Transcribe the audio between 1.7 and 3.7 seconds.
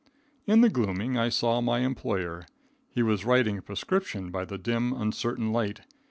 employer. He was writing a